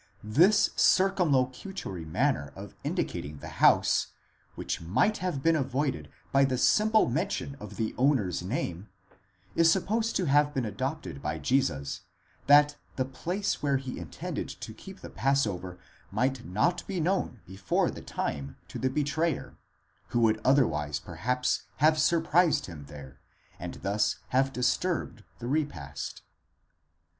[0.23, 4.07] This circumlocutory manner of indicating the house,
[4.55, 8.89] which might have been avoided by the simple mention of the owner's name,
[9.53, 12.01] is sup posed to have been adopted by Jesus,
[12.47, 15.77] that the place where he intended to keep the passover
[16.09, 19.55] might not be known before the time to the betrayer,
[20.07, 23.19] who would otherwise perhaps have surprised him there,
[23.59, 26.23] and thus have disturbed the repast.